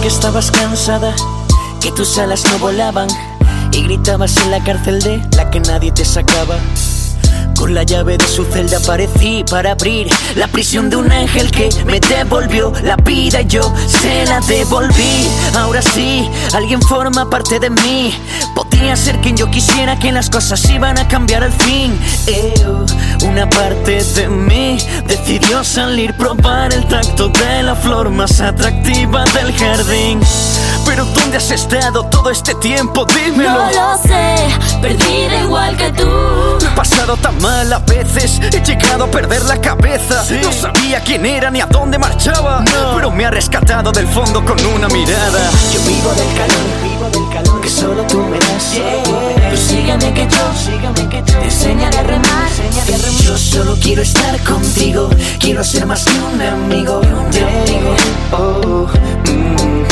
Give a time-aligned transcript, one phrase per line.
[0.00, 1.14] que estabas cansada,
[1.80, 3.08] que tus alas no volaban
[3.72, 6.56] y gritabas en la cárcel de la que nadie te sacaba.
[7.56, 11.68] Con la llave de su celda aparecí para abrir la prisión de un ángel que
[11.86, 15.28] me devolvió la vida y yo se la devolví.
[15.56, 18.12] Ahora sí, alguien forma parte de mí.
[18.74, 21.96] Podría ser quien yo quisiera que las cosas iban a cambiar al fin.
[22.26, 22.84] Eo,
[23.24, 29.56] una parte de mí decidió salir, probar el tacto de la flor más atractiva del
[29.56, 30.20] jardín.
[30.84, 33.06] Pero ¿dónde has estado todo este tiempo?
[33.06, 33.52] Dímelo.
[33.52, 34.36] No lo sé,
[34.82, 36.08] perdida igual que tú.
[36.60, 40.24] He pasado tan mal a veces, he llegado a perder la cabeza.
[40.42, 42.64] No sabía quién era ni a dónde marchaba,
[42.96, 45.50] pero me ha rescatado del fondo con una mirada.
[45.72, 47.70] Yo vivo del calor, vivo del calor que
[53.84, 57.02] quiero estar contigo, quiero ser más que un amigo.
[58.32, 59.84] Oh, mm.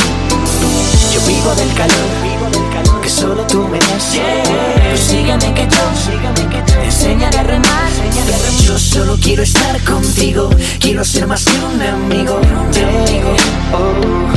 [1.13, 4.13] Yo vivo del calor, vivo del calor que solo tú me das.
[4.13, 7.91] Tú sígueme que yo, te enseñaré a remar.
[8.63, 10.49] Yo solo quiero estar contigo,
[10.81, 12.41] quiero ser más que un amigo.
[13.75, 14.32] Oh.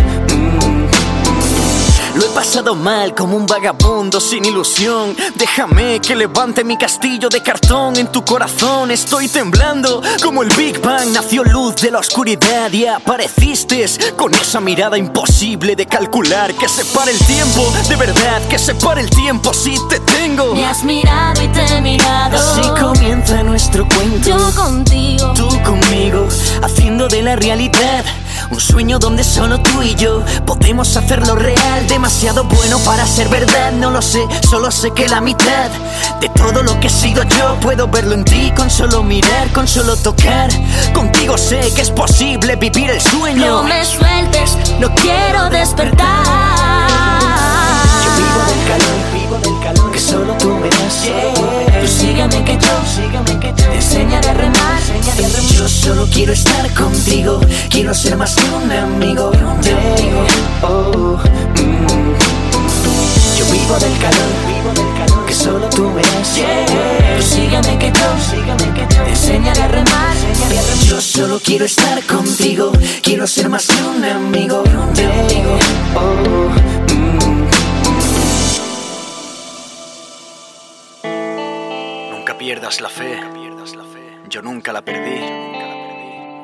[2.74, 5.16] Mal como un vagabundo sin ilusión.
[5.36, 8.90] Déjame que levante mi castillo de cartón en tu corazón.
[8.90, 11.12] Estoy temblando como el Big Bang.
[11.12, 13.86] Nació luz de la oscuridad y apareciste
[14.16, 17.72] con esa mirada imposible de calcular que separa el tiempo.
[17.88, 20.56] De verdad que separa el tiempo si te tengo.
[20.56, 22.38] Me has mirado y te he mirado.
[22.38, 24.28] Así comienza nuestro cuento.
[24.28, 25.34] Yo contigo.
[25.36, 26.28] Tú conmigo,
[26.64, 28.06] haciendo de la realidad
[28.52, 31.88] un sueño donde solo tú y yo podemos hacerlo real.
[31.88, 35.70] Demasiado bueno para ser verdad, no lo sé, solo sé que la mitad
[36.20, 39.68] de todo lo que he sido yo puedo verlo en ti con solo mirar, con
[39.68, 40.50] solo tocar.
[40.94, 43.62] Contigo sé que es posible vivir el sueño.
[43.62, 46.05] No me sueltes, no quiero despertar.
[57.96, 59.32] Ser más que un amigo.
[59.32, 59.78] Yeah.
[60.64, 61.88] Oh, mm.
[63.38, 66.36] Yo vivo del calor, vivo del calor que solo tú me das.
[67.18, 70.16] Tú sígueme que yo, sígueme que te enseñaré a remar.
[70.84, 74.64] Yo solo quiero estar contigo, quiero ser más que un amigo.
[74.94, 75.58] Yeah.
[75.96, 76.50] Oh,
[76.94, 77.46] mm.
[82.12, 83.22] Nunca pierdas la fe.
[84.28, 85.55] Yo nunca la perdí.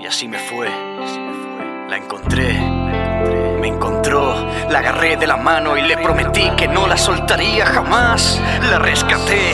[0.01, 0.67] Y así me fue.
[1.87, 2.59] La encontré.
[3.59, 4.33] Me encontró.
[4.69, 8.41] La agarré de la mano y le prometí que no la soltaría jamás.
[8.71, 9.53] La rescaté.